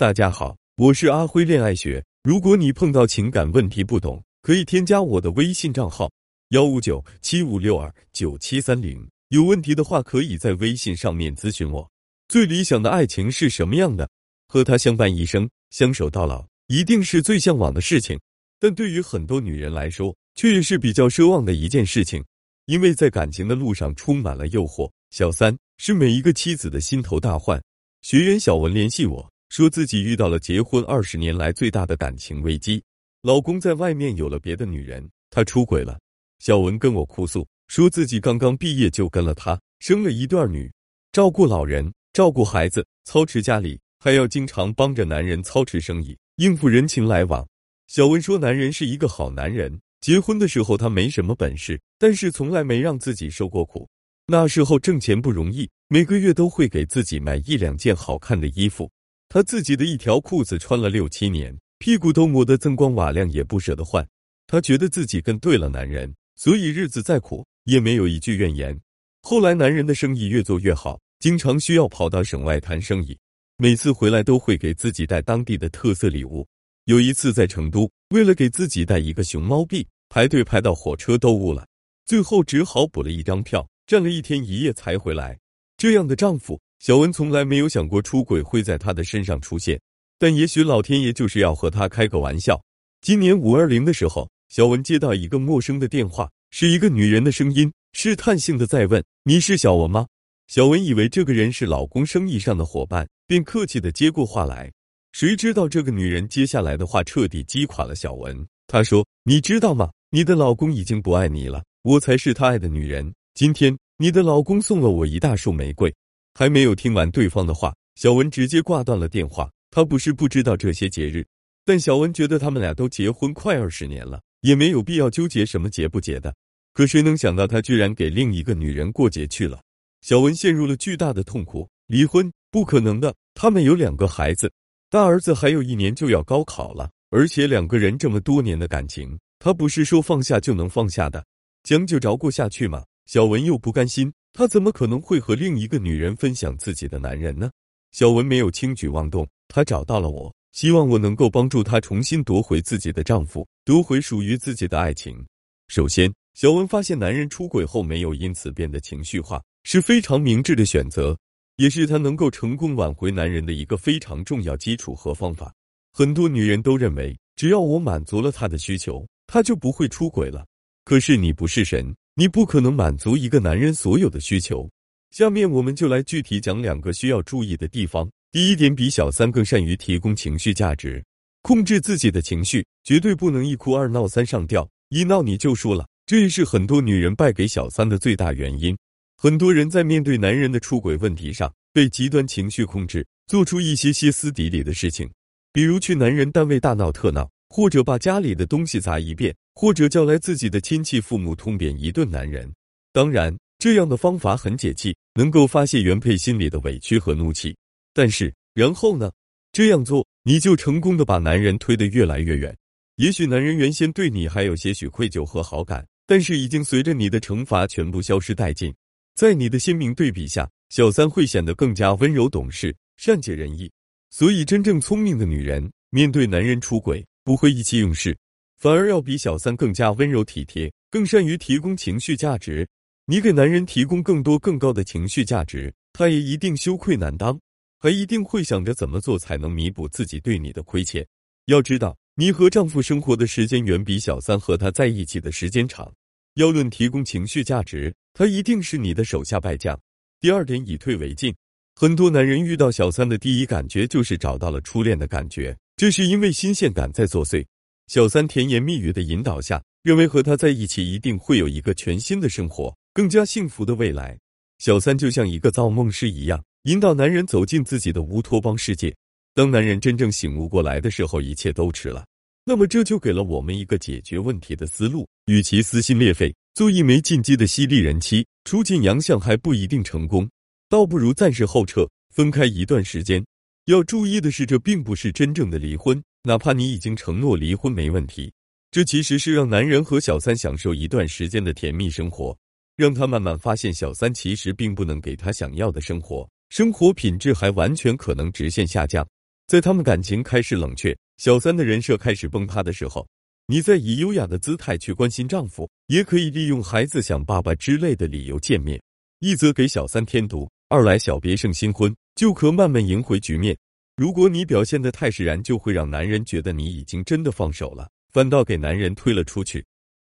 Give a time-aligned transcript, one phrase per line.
[0.00, 2.02] 大家好，我是阿辉恋爱学。
[2.22, 6.10] 如果你碰到情感问题不懂，可以添加我的微信账号
[6.52, 9.06] 幺五九七五六二九七三零。
[9.28, 11.86] 有问题的话，可以在微信上面咨询我。
[12.28, 14.08] 最理想的爱情是什么样的？
[14.48, 18.18] 和他相伴一生，相守到老，一定是最向往的事情。
[18.58, 22.24] 但对于很多女人来说，却也是比较奢望的一件事情，
[22.64, 24.90] 因为在感情的路上充满了诱惑。
[25.10, 27.62] 小三是每一个妻子的心头大患。
[28.00, 29.30] 学员小文联系我。
[29.50, 32.80] 说自己遇到了结婚二十年来最大的感情危机，
[33.20, 35.98] 老公在外面有了别的女人，他出轨了。
[36.38, 40.70] 小文跟我哭诉，说自己刚刚毕业就跟了他，生了一对女，
[41.10, 47.44] 照顾老人，照顾孩子，操持家里，还要经常帮着男人操持生意，应付人情来往。
[47.88, 53.88] 小文说，男人是一个好男人，结婚的时候他没什么本事，但是从来没让自己受过苦。
[54.28, 58.88] 那时候挣钱不容易，每个月都会给自己买一两件好看的衣服。
[59.32, 64.04] 他自己的一条裤子穿了六七年，屁股都磨得锃光瓦亮，也不舍得换。
[64.48, 68.76] 他觉得自己跟对了男人，所以日子再苦也没有一句怨言。
[69.22, 73.16] 后来男人的生意越做越好，经常需要跑到省外谈生意，
[73.56, 76.44] 每次回来都会给自己带当地的特色礼物。
[76.86, 81.64] 有一次在成都，为了给自己带一个熊猫币，排队排到火车都误了，
[82.04, 85.38] 最后只好补了一张票，站了一天一夜才回来。
[85.76, 86.60] 这样的丈夫。
[86.80, 89.78] 小文从来没有想过出轨会在他的身上出现，
[90.18, 92.58] 但也许老天爷就是要和他开个玩笑。
[93.02, 100.06] 今年五二零的时候，小文接到一个陌生的电话，是一个女人的声音，试探性的在问：“你是小文吗？”
[100.48, 104.72] 小文以为这个人是老公生意上的伙伴，便客气的接过话来。
[105.12, 108.34] 谁知道这个女人接下来的话彻底击垮了小文。
[108.66, 109.90] 她说：“你知道吗？
[110.08, 113.12] 你的老公已经不爱你了，我才是他爱的女人。
[113.34, 115.94] 今天你的老公送了我一大束玫瑰。”
[116.40, 119.50] 还没有听完对方的话，小文直接挂断了电话。
[119.70, 121.22] 他不是不知道这些节日，
[121.66, 126.34] 但小文觉得他们俩都结婚快二十年了，也没有必要纠结什么节不节的。
[126.72, 129.60] 可谁能想到，他居然给另一个女人过节去了？
[130.00, 131.68] 小文陷入了巨大的痛苦。
[131.88, 134.50] 离婚不可能的，他们有两个孩子，
[134.88, 141.22] 大儿子还有一年就要高考了，而且两个人这么多年的感情，他不是说放下就能放下的，
[141.64, 142.82] 将就着过下去吗？
[143.04, 144.10] 小文又不甘心。
[144.32, 147.50] 他怎么可能会和另一个女人分享自己的男人呢？
[147.92, 155.26] 小文没有轻举妄动，她找到了我，希望我能够帮助她重新夺回自己的丈夫，夺回属于自己的爱情。
[155.66, 161.18] 首先，小文发现男人出轨后没有因此变得情绪化，是非常明智的选择，
[161.56, 165.52] 也是她能够成功挽回男人的一个非常重要基础和方法。
[165.92, 170.46] 很多女人都认为，只要我满足了他的需求，他就不会出轨了。
[170.84, 171.92] 可是你不是神。
[172.20, 174.68] 你不可能满足一个男人所有的需求。
[175.10, 178.06] 下面我们就来具体讲两个需要注意的地方。
[178.30, 181.02] 第一点，比小三更善于提供情绪价值，
[181.40, 185.86] 控制自己的情绪，绝对不能一哭二闹三上吊，一闹你就输了。
[186.04, 188.76] 这也是很多女人败给小三的最大原因。
[189.16, 195.10] 很多人在面对男人的出轨问题上，被极端情绪控制，做出一些歇斯底里的事情，
[195.54, 199.34] 比如去男人单位大闹特闹，或者把家里的东西砸一遍。
[199.60, 202.50] 或者叫来自己的亲戚父母痛扁一顿男人，
[202.94, 207.54] 当然这样的方法很解气，能够发泄原配心里的委屈和怒气。
[207.92, 209.12] 但是然后呢？
[209.52, 212.56] 这样做你就成功的把男人推得越来越远。
[212.96, 218.74] 也许男人原先对你还有些许愧疚和好感，但是已经随着你的惩罚全部消失殆尽。
[219.14, 223.70] 在你的鲜明对比下，小三会显得更加温柔懂事、善解人意。
[224.08, 228.16] 所以，真正聪明的女人面对男人出轨，不会意气用事。
[228.60, 232.68] 反而要比小三更加温柔体贴，更善于提供情绪价值。
[233.06, 237.40] 你给男人提供更多更高的情绪价值，他也一定羞愧难当，
[237.78, 241.04] 还一定会想着怎么做才能弥补自己对你的亏欠。
[241.46, 245.90] 要知道，你和丈夫生活的时间远比小三和他在一起的时间长。
[246.34, 249.78] 要论提供情绪价值，他一定是你的手下败将。
[250.20, 251.34] 第二点，以退为进。
[251.74, 257.42] 很多男人遇到小三的第一感觉就是找到了初恋的感觉，这是因为新鲜感在作祟。
[257.90, 264.16] 小三甜言蜜语的引导下，认为和他在一起一定会有一个全新的生活，更加幸福的未来。
[264.60, 268.94] 小三就像一个造梦师一样，引导男人走进自己的乌托邦世界。
[269.34, 272.04] 当男人真正醒悟过来的时候，一切都迟了。
[272.44, 280.30] 那么这就给了我们一个解决问题的思路：与其撕心裂肺做一枚进击的犀利人妻，出尽洋相还不一定成功，
[280.68, 283.20] 倒不如暂时后撤，分开一段时间。
[283.64, 286.00] 要注意的是，这并不是真正的离婚。
[286.22, 288.30] 哪怕你已经承诺离婚没问题，
[288.70, 292.36] 这其实是让男人和小三享受一段时间的甜蜜生活，
[292.76, 299.06] 让他慢慢发现小三其实并不能给他想要的生活，生活品质还完全可能直线下降。
[299.46, 303.08] 在他们感情开始冷却，小三的人设开始崩塌的时候，
[303.46, 308.78] 你再以优雅的姿态去关心丈夫，也可以利用孩子想爸爸之类的理由见面，
[309.20, 313.56] 一则给小三添堵，二来小别胜新婚，就可慢慢赢回局面。
[314.00, 319.66] 如果你表现的太释然，就会让男人觉得你已经真的放手了，反倒给男人推了出去。